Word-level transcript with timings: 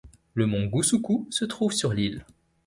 Le 0.33 0.47
mont 0.47 0.65
Gusuku 0.65 1.27
se 1.29 1.45
trouve 1.45 1.73
sur 1.73 1.93
l'île. 1.93 2.25